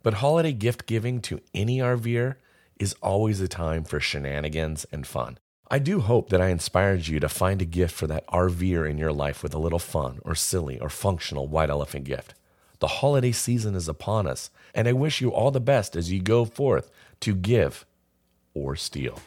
but 0.02 0.14
holiday 0.14 0.52
gift 0.52 0.86
giving 0.86 1.20
to 1.22 1.40
any 1.54 1.78
RVer 1.78 2.36
is 2.78 2.94
always 3.02 3.40
a 3.40 3.48
time 3.48 3.82
for 3.82 3.98
shenanigans 3.98 4.86
and 4.92 5.04
fun. 5.04 5.38
I 5.68 5.80
do 5.80 5.98
hope 5.98 6.28
that 6.28 6.40
I 6.40 6.50
inspired 6.50 7.08
you 7.08 7.18
to 7.18 7.28
find 7.28 7.60
a 7.60 7.64
gift 7.64 7.92
for 7.92 8.06
that 8.06 8.24
RVer 8.28 8.88
in 8.88 8.98
your 8.98 9.12
life 9.12 9.42
with 9.42 9.52
a 9.52 9.58
little 9.58 9.80
fun 9.80 10.20
or 10.24 10.36
silly 10.36 10.78
or 10.78 10.88
functional 10.88 11.48
white 11.48 11.70
elephant 11.70 12.04
gift. 12.04 12.34
The 12.78 12.86
holiday 12.86 13.32
season 13.32 13.74
is 13.74 13.88
upon 13.88 14.28
us, 14.28 14.50
and 14.76 14.86
I 14.86 14.92
wish 14.92 15.20
you 15.20 15.30
all 15.30 15.50
the 15.50 15.58
best 15.58 15.96
as 15.96 16.12
you 16.12 16.22
go 16.22 16.44
forth 16.44 16.88
to 17.20 17.34
give 17.34 17.84
or 18.54 18.76
steal. 18.76 19.18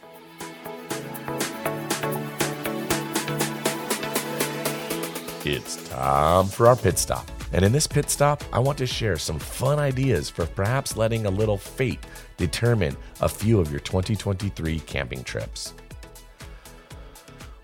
It's 5.44 5.88
time 5.90 6.46
for 6.46 6.68
our 6.68 6.76
pit 6.76 6.96
stop. 6.96 7.30
And 7.52 7.66
in 7.66 7.72
this 7.72 7.86
pit 7.86 8.08
stop, 8.08 8.42
I 8.50 8.60
want 8.60 8.78
to 8.78 8.86
share 8.86 9.18
some 9.18 9.38
fun 9.38 9.78
ideas 9.78 10.30
for 10.30 10.46
perhaps 10.46 10.96
letting 10.96 11.26
a 11.26 11.30
little 11.30 11.58
fate 11.58 12.00
determine 12.38 12.96
a 13.20 13.28
few 13.28 13.60
of 13.60 13.70
your 13.70 13.80
2023 13.80 14.80
camping 14.80 15.22
trips. 15.22 15.74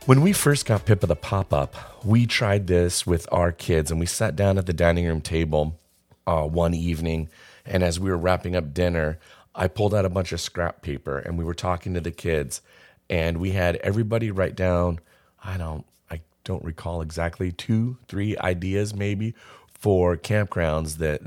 When 0.06 0.20
we 0.20 0.32
first 0.32 0.66
got 0.66 0.84
Pippa 0.84 1.08
the 1.08 1.16
Pop 1.16 1.52
Up, 1.52 1.75
we 2.04 2.26
tried 2.26 2.68
this 2.68 3.08
with 3.08 3.26
our 3.32 3.50
kids 3.50 3.90
and 3.90 3.98
we 3.98 4.06
sat 4.06 4.36
down 4.36 4.56
at 4.56 4.66
the 4.66 4.72
dining 4.72 5.04
room 5.04 5.20
table 5.20 5.80
uh, 6.28 6.42
one 6.42 6.75
evening. 6.75 7.28
And 7.64 7.82
as 7.82 7.98
we 7.98 8.08
were 8.08 8.16
wrapping 8.16 8.54
up 8.54 8.72
dinner, 8.72 9.18
I 9.52 9.66
pulled 9.66 9.92
out 9.92 10.04
a 10.04 10.08
bunch 10.08 10.30
of 10.30 10.40
scrap 10.40 10.80
paper 10.80 11.18
and 11.18 11.36
we 11.36 11.42
were 11.42 11.54
talking 11.54 11.92
to 11.94 12.00
the 12.00 12.12
kids. 12.12 12.62
And 13.10 13.38
we 13.38 13.50
had 13.50 13.76
everybody 13.78 14.30
write 14.30 14.54
down, 14.54 15.00
I 15.42 15.56
don't, 15.56 15.84
I 16.08 16.20
don't 16.44 16.62
recall 16.62 17.02
exactly, 17.02 17.50
two, 17.50 17.98
three 18.06 18.38
ideas 18.38 18.94
maybe 18.94 19.34
for 19.66 20.16
campgrounds 20.16 20.98
that 20.98 21.20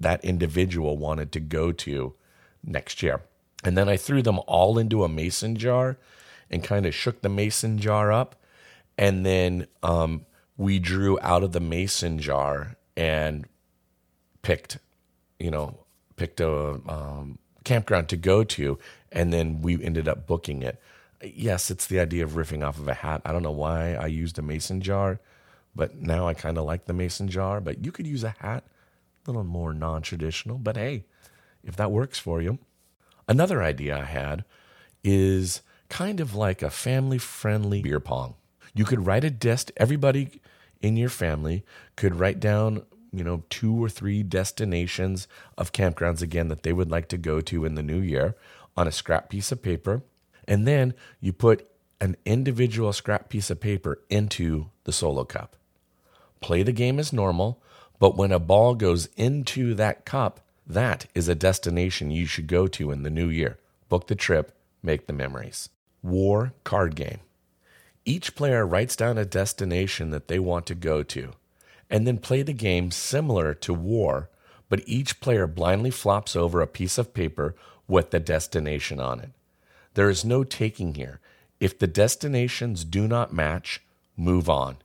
that 0.00 0.24
individual 0.24 0.98
wanted 0.98 1.30
to 1.30 1.40
go 1.40 1.70
to 1.70 2.14
next 2.64 3.00
year. 3.00 3.20
And 3.62 3.78
then 3.78 3.88
I 3.88 3.96
threw 3.96 4.22
them 4.22 4.40
all 4.48 4.76
into 4.76 5.04
a 5.04 5.08
mason 5.08 5.54
jar 5.54 5.98
and 6.50 6.62
kind 6.62 6.86
of 6.86 6.94
shook 6.94 7.22
the 7.22 7.28
mason 7.28 7.78
jar 7.78 8.12
up. 8.12 8.36
And 8.96 9.24
then 9.24 9.66
um, 9.82 10.26
we 10.56 10.78
drew 10.78 11.18
out 11.20 11.42
of 11.42 11.52
the 11.52 11.60
mason 11.60 12.18
jar 12.18 12.76
and 12.96 13.46
picked, 14.42 14.78
you 15.38 15.50
know, 15.50 15.78
picked 16.16 16.40
a 16.40 16.80
um, 16.88 17.38
campground 17.64 18.08
to 18.10 18.16
go 18.16 18.44
to. 18.44 18.78
And 19.10 19.32
then 19.32 19.62
we 19.62 19.82
ended 19.82 20.08
up 20.08 20.26
booking 20.26 20.62
it. 20.62 20.80
Yes, 21.22 21.70
it's 21.70 21.86
the 21.86 22.00
idea 22.00 22.24
of 22.24 22.32
riffing 22.32 22.66
off 22.66 22.78
of 22.78 22.86
a 22.86 22.94
hat. 22.94 23.22
I 23.24 23.32
don't 23.32 23.42
know 23.42 23.50
why 23.50 23.94
I 23.94 24.06
used 24.06 24.38
a 24.38 24.42
mason 24.42 24.80
jar, 24.80 25.20
but 25.74 25.96
now 25.96 26.28
I 26.28 26.34
kind 26.34 26.58
of 26.58 26.64
like 26.64 26.84
the 26.84 26.92
mason 26.92 27.28
jar. 27.28 27.60
But 27.60 27.84
you 27.84 27.90
could 27.90 28.06
use 28.06 28.22
a 28.22 28.34
hat, 28.40 28.64
a 29.24 29.30
little 29.30 29.44
more 29.44 29.72
non 29.72 30.02
traditional. 30.02 30.58
But 30.58 30.76
hey, 30.76 31.04
if 31.64 31.76
that 31.76 31.90
works 31.90 32.18
for 32.18 32.42
you. 32.42 32.58
Another 33.26 33.62
idea 33.62 33.98
I 33.98 34.04
had 34.04 34.44
is 35.02 35.62
kind 35.88 36.20
of 36.20 36.34
like 36.34 36.62
a 36.62 36.70
family 36.70 37.18
friendly 37.18 37.82
beer 37.82 38.00
pong. 38.00 38.34
You 38.74 38.84
could 38.84 39.06
write 39.06 39.24
a 39.24 39.30
desk, 39.30 39.70
everybody 39.76 40.40
in 40.82 40.96
your 40.96 41.08
family 41.08 41.64
could 41.96 42.16
write 42.16 42.40
down, 42.40 42.82
you 43.12 43.24
know, 43.24 43.42
two 43.48 43.82
or 43.82 43.88
three 43.88 44.22
destinations 44.22 45.28
of 45.56 45.72
campgrounds 45.72 46.22
again 46.22 46.48
that 46.48 46.62
they 46.62 46.72
would 46.72 46.90
like 46.90 47.08
to 47.08 47.16
go 47.16 47.40
to 47.40 47.64
in 47.64 47.74
the 47.74 47.82
new 47.82 48.00
year 48.00 48.34
on 48.76 48.88
a 48.88 48.92
scrap 48.92 49.28
piece 49.30 49.52
of 49.52 49.62
paper. 49.62 50.02
And 50.46 50.66
then 50.66 50.94
you 51.20 51.32
put 51.32 51.68
an 52.00 52.16
individual 52.24 52.92
scrap 52.92 53.28
piece 53.28 53.50
of 53.50 53.60
paper 53.60 54.00
into 54.10 54.66
the 54.84 54.92
solo 54.92 55.24
cup. 55.24 55.56
Play 56.40 56.62
the 56.62 56.72
game 56.72 56.98
as 56.98 57.12
normal, 57.12 57.62
but 57.98 58.16
when 58.16 58.32
a 58.32 58.38
ball 58.38 58.74
goes 58.74 59.08
into 59.16 59.74
that 59.74 60.04
cup, 60.04 60.40
that 60.66 61.06
is 61.14 61.28
a 61.28 61.34
destination 61.34 62.10
you 62.10 62.26
should 62.26 62.46
go 62.46 62.66
to 62.66 62.90
in 62.90 63.02
the 63.02 63.10
new 63.10 63.28
year. 63.28 63.58
Book 63.88 64.08
the 64.08 64.14
trip, 64.14 64.52
make 64.84 65.06
the 65.06 65.12
memories. 65.12 65.68
War 66.02 66.52
card 66.62 66.94
game. 66.94 67.20
Each 68.04 68.34
player 68.34 68.66
writes 68.66 68.96
down 68.96 69.16
a 69.16 69.24
destination 69.24 70.10
that 70.10 70.28
they 70.28 70.38
want 70.38 70.66
to 70.66 70.74
go 70.74 71.02
to, 71.02 71.32
and 71.88 72.06
then 72.06 72.18
play 72.18 72.42
the 72.42 72.52
game 72.52 72.90
similar 72.90 73.54
to 73.54 73.72
War, 73.72 74.28
but 74.68 74.82
each 74.86 75.20
player 75.20 75.46
blindly 75.46 75.90
flops 75.90 76.36
over 76.36 76.60
a 76.60 76.66
piece 76.66 76.98
of 76.98 77.14
paper 77.14 77.54
with 77.88 78.10
the 78.10 78.20
destination 78.20 79.00
on 79.00 79.20
it. 79.20 79.30
There 79.94 80.10
is 80.10 80.24
no 80.24 80.44
taking 80.44 80.94
here. 80.94 81.20
If 81.60 81.78
the 81.78 81.86
destinations 81.86 82.84
do 82.84 83.08
not 83.08 83.32
match, 83.32 83.82
move 84.16 84.50
on. 84.50 84.76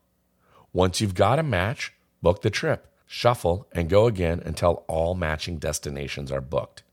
Once 0.72 1.02
you've 1.02 1.16
got 1.16 1.40
a 1.40 1.44
match, 1.44 1.94
book 2.22 2.42
the 2.42 2.50
trip 2.50 2.90
shuffle, 3.12 3.68
and 3.72 3.90
go 3.90 4.06
again 4.06 4.40
until 4.46 4.84
all 4.88 5.16
matching 5.16 5.58
destinations 5.58 6.32
are 6.32 6.40
booked. 6.40 6.84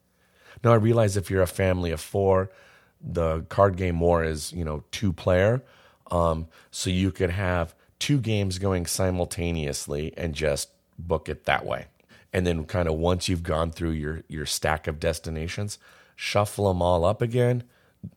Now, 0.64 0.72
I 0.72 0.76
realize 0.76 1.14
if 1.14 1.30
you're 1.30 1.42
a 1.42 1.46
family 1.46 1.90
of 1.90 2.00
four, 2.00 2.50
the 3.00 3.42
card 3.48 3.76
game 3.76 4.00
war 4.00 4.24
is, 4.24 4.52
you 4.52 4.64
know, 4.64 4.84
two 4.90 5.12
player. 5.12 5.62
Um, 6.10 6.48
so 6.70 6.90
you 6.90 7.10
could 7.10 7.30
have 7.30 7.74
two 7.98 8.18
games 8.18 8.58
going 8.58 8.86
simultaneously 8.86 10.12
and 10.16 10.34
just 10.34 10.70
book 10.98 11.28
it 11.28 11.44
that 11.44 11.64
way. 11.64 11.86
And 12.32 12.46
then 12.46 12.64
kind 12.64 12.88
of 12.88 12.94
once 12.94 13.28
you've 13.28 13.42
gone 13.42 13.70
through 13.70 13.92
your, 13.92 14.22
your 14.28 14.46
stack 14.46 14.86
of 14.86 15.00
destinations, 15.00 15.78
shuffle 16.14 16.68
them 16.68 16.82
all 16.82 17.04
up 17.04 17.22
again, 17.22 17.64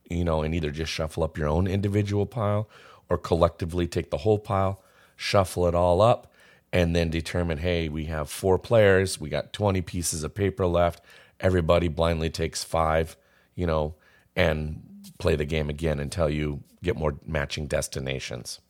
you 0.09 0.23
know, 0.23 0.41
and 0.41 0.53
either 0.53 0.71
just 0.71 0.91
shuffle 0.91 1.23
up 1.23 1.37
your 1.37 1.47
own 1.47 1.67
individual 1.67 2.25
pile 2.25 2.69
or 3.09 3.17
collectively 3.17 3.87
take 3.87 4.09
the 4.09 4.17
whole 4.17 4.39
pile, 4.39 4.83
shuffle 5.15 5.67
it 5.67 5.75
all 5.75 6.01
up, 6.01 6.31
and 6.71 6.95
then 6.95 7.09
determine 7.09 7.57
hey, 7.57 7.89
we 7.89 8.05
have 8.05 8.29
four 8.29 8.59
players, 8.59 9.19
we 9.19 9.29
got 9.29 9.53
20 9.53 9.81
pieces 9.81 10.23
of 10.23 10.35
paper 10.35 10.65
left. 10.67 11.01
Everybody 11.39 11.87
blindly 11.87 12.29
takes 12.29 12.63
five, 12.63 13.15
you 13.55 13.65
know, 13.65 13.95
and 14.39 14.81
play 15.17 15.35
the 15.35 15.43
game 15.43 15.69
again 15.69 15.99
until 15.99 16.29
you 16.29 16.63
get 16.81 16.95
more 16.95 17.17
matching 17.25 17.67
destinations. 17.67 18.61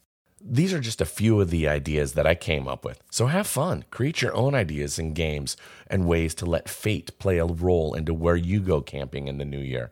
These 0.41 0.73
are 0.73 0.79
just 0.79 0.99
a 0.99 1.05
few 1.05 1.39
of 1.39 1.51
the 1.51 1.67
ideas 1.67 2.13
that 2.13 2.25
I 2.25 2.33
came 2.33 2.67
up 2.67 2.83
with. 2.83 3.03
So 3.11 3.27
have 3.27 3.45
fun, 3.45 3.85
create 3.91 4.23
your 4.23 4.33
own 4.33 4.55
ideas 4.55 4.97
and 4.97 5.13
games 5.13 5.55
and 5.85 6.07
ways 6.07 6.33
to 6.35 6.47
let 6.47 6.67
fate 6.67 7.19
play 7.19 7.38
a 7.38 7.45
role 7.45 7.93
into 7.93 8.15
where 8.15 8.35
you 8.35 8.61
go 8.61 8.81
camping 8.81 9.27
in 9.27 9.38
the 9.38 9.45
new 9.45 9.59
year. 9.59 9.91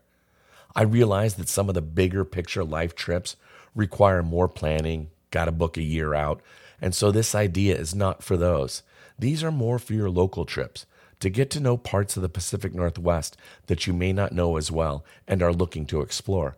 I 0.76 0.82
realize 0.82 1.36
that 1.36 1.48
some 1.48 1.70
of 1.70 1.76
the 1.76 1.82
bigger 1.84 2.26
picture 2.26 2.64
life 2.64 2.96
trips 2.96 3.36
require 3.76 4.24
more 4.24 4.48
planning, 4.48 5.12
got 5.30 5.46
to 5.46 5.52
book 5.52 5.78
a 5.78 5.84
year 5.84 6.16
out, 6.16 6.42
and 6.82 6.96
so 6.96 7.12
this 7.12 7.36
idea 7.36 7.76
is 7.76 7.94
not 7.94 8.24
for 8.24 8.36
those. 8.36 8.82
These 9.20 9.44
are 9.44 9.52
more 9.52 9.78
for 9.78 9.94
your 9.94 10.10
local 10.10 10.46
trips 10.46 10.88
to 11.20 11.30
get 11.30 11.50
to 11.52 11.60
know 11.60 11.78
parts 11.78 12.16
of 12.16 12.22
the 12.22 12.30
Pacific 12.30 12.74
Northwest 12.74 13.38
that 13.68 13.88
you 13.88 13.94
may 13.94 14.14
not 14.14 14.32
know 14.32 14.58
as 14.58 14.72
well 14.72 15.04
and 15.28 15.42
are 15.42 15.54
looking 15.54 15.86
to 15.88 16.02
explore. 16.02 16.58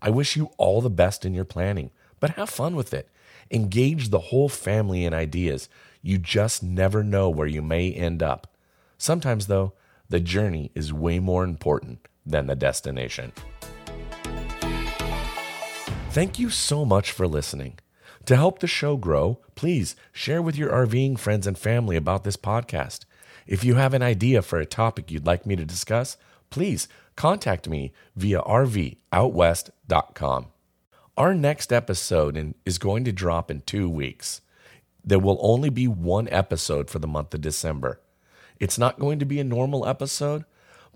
I 0.00 0.10
wish 0.10 0.36
you 0.36 0.50
all 0.56 0.80
the 0.80 0.90
best 0.90 1.24
in 1.24 1.34
your 1.34 1.44
planning, 1.44 1.90
but 2.18 2.30
have 2.30 2.50
fun 2.50 2.74
with 2.74 2.92
it. 2.94 3.08
Engage 3.50 4.08
the 4.08 4.18
whole 4.18 4.48
family 4.48 5.04
in 5.04 5.14
ideas. 5.14 5.68
You 6.00 6.18
just 6.18 6.62
never 6.62 7.04
know 7.04 7.28
where 7.28 7.46
you 7.46 7.62
may 7.62 7.92
end 7.92 8.22
up. 8.22 8.56
Sometimes, 8.98 9.46
though, 9.46 9.74
the 10.08 10.20
journey 10.20 10.70
is 10.74 10.92
way 10.92 11.18
more 11.18 11.44
important 11.44 12.06
than 12.24 12.46
the 12.46 12.56
destination. 12.56 13.32
Thank 16.10 16.38
you 16.38 16.50
so 16.50 16.84
much 16.84 17.10
for 17.10 17.26
listening. 17.26 17.78
To 18.26 18.36
help 18.36 18.58
the 18.58 18.66
show 18.66 18.96
grow, 18.96 19.40
please 19.54 19.96
share 20.12 20.42
with 20.42 20.56
your 20.56 20.70
RVing 20.70 21.18
friends 21.18 21.46
and 21.46 21.58
family 21.58 21.96
about 21.96 22.24
this 22.24 22.36
podcast. 22.36 23.04
If 23.46 23.64
you 23.64 23.76
have 23.76 23.94
an 23.94 24.02
idea 24.02 24.42
for 24.42 24.58
a 24.58 24.66
topic 24.66 25.10
you'd 25.10 25.26
like 25.26 25.46
me 25.46 25.56
to 25.56 25.64
discuss, 25.64 26.16
please 26.50 26.88
contact 27.16 27.68
me 27.68 27.92
via 28.16 28.40
rvoutwest.com. 28.42 30.46
Our 31.16 31.34
next 31.34 31.72
episode 31.72 32.54
is 32.64 32.78
going 32.78 33.04
to 33.04 33.12
drop 33.12 33.50
in 33.50 33.60
two 33.60 33.88
weeks. 33.88 34.40
There 35.04 35.18
will 35.18 35.38
only 35.40 35.68
be 35.68 35.88
one 35.88 36.28
episode 36.30 36.88
for 36.88 37.00
the 37.00 37.06
month 37.06 37.34
of 37.34 37.40
December. 37.40 38.00
It's 38.58 38.78
not 38.78 38.98
going 38.98 39.18
to 39.18 39.24
be 39.24 39.40
a 39.40 39.44
normal 39.44 39.86
episode, 39.86 40.44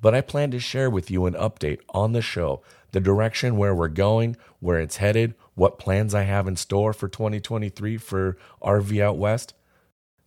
but 0.01 0.15
I 0.15 0.21
plan 0.21 0.51
to 0.53 0.61
share 0.61 0.89
with 0.89 1.11
you 1.11 1.27
an 1.27 1.35
update 1.35 1.81
on 1.91 2.13
the 2.13 2.23
show, 2.23 2.63
the 2.93 3.01
direction 3.01 3.57
where 3.57 3.75
we're 3.75 3.89
going, 3.89 4.37
where 4.61 4.79
it's 4.79 4.99
headed, 4.99 5.35
what 5.55 5.79
plans 5.79 6.15
I 6.15 6.23
have 6.23 6.47
in 6.47 6.57
store 6.57 6.93
for 6.93 7.09
2023 7.09 7.97
for 7.97 8.37
RV 8.63 9.03
Out 9.03 9.19
West. 9.19 9.55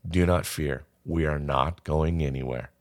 Do 0.08 0.26
not 0.26 0.46
fear, 0.46 0.84
we 1.06 1.26
are 1.26 1.40
not 1.40 1.84
going 1.84 2.24
anywhere. 2.24 2.72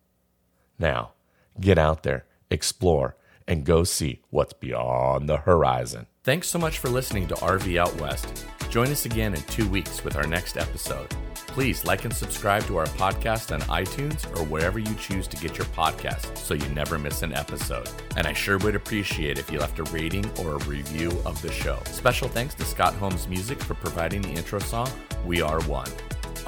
Now, 0.78 1.12
get 1.60 1.78
out 1.78 2.02
there, 2.02 2.24
explore, 2.50 3.16
and 3.46 3.64
go 3.64 3.84
see 3.84 4.22
what's 4.30 4.52
beyond 4.52 5.28
the 5.28 5.38
horizon. 5.38 6.06
Thanks 6.22 6.48
so 6.48 6.58
much 6.58 6.78
for 6.78 6.88
listening 6.88 7.26
to 7.28 7.34
RV 7.36 7.78
Out 7.78 7.98
West. 8.00 8.46
Join 8.68 8.88
us 8.88 9.06
again 9.06 9.34
in 9.34 9.40
two 9.42 9.66
weeks 9.68 10.04
with 10.04 10.16
our 10.16 10.26
next 10.26 10.58
episode. 10.58 11.08
Please 11.34 11.84
like 11.86 12.04
and 12.04 12.14
subscribe 12.14 12.64
to 12.64 12.76
our 12.76 12.86
podcast 12.86 13.52
on 13.52 13.62
iTunes 13.62 14.24
or 14.36 14.44
wherever 14.44 14.78
you 14.78 14.94
choose 14.96 15.26
to 15.26 15.38
get 15.38 15.56
your 15.56 15.66
podcasts 15.68 16.36
so 16.36 16.52
you 16.52 16.68
never 16.68 16.98
miss 16.98 17.22
an 17.22 17.32
episode. 17.32 17.88
And 18.16 18.26
I 18.26 18.34
sure 18.34 18.58
would 18.58 18.76
appreciate 18.76 19.38
if 19.38 19.50
you 19.50 19.58
left 19.58 19.78
a 19.78 19.84
rating 19.84 20.30
or 20.38 20.54
a 20.54 20.64
review 20.64 21.10
of 21.24 21.40
the 21.40 21.50
show. 21.50 21.80
Special 21.86 22.28
thanks 22.28 22.54
to 22.56 22.64
Scott 22.64 22.94
Holmes 22.94 23.26
Music 23.26 23.60
for 23.62 23.74
providing 23.74 24.20
the 24.20 24.32
intro 24.32 24.58
song, 24.58 24.90
We 25.24 25.40
Are 25.40 25.60
One. 25.62 25.90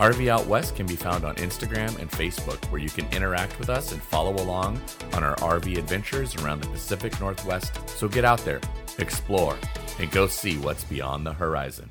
RV 0.01 0.29
Out 0.29 0.47
West 0.47 0.77
can 0.77 0.87
be 0.87 0.97
found 0.97 1.27
on 1.27 1.35
Instagram 1.35 1.99
and 1.99 2.11
Facebook, 2.11 2.57
where 2.71 2.81
you 2.81 2.89
can 2.89 3.07
interact 3.13 3.59
with 3.59 3.69
us 3.69 3.93
and 3.93 4.01
follow 4.01 4.33
along 4.43 4.81
on 5.13 5.23
our 5.23 5.37
RV 5.37 5.77
adventures 5.77 6.35
around 6.37 6.63
the 6.63 6.69
Pacific 6.69 7.21
Northwest. 7.21 7.87
So 7.87 8.09
get 8.09 8.25
out 8.25 8.39
there, 8.39 8.63
explore, 8.97 9.59
and 9.99 10.11
go 10.11 10.27
see 10.27 10.57
what's 10.57 10.85
beyond 10.85 11.27
the 11.27 11.35
horizon. 11.35 11.91